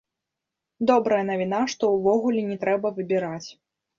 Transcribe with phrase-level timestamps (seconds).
[0.91, 3.49] Добрая навіна, што ўвогуле не трэба выбіраць.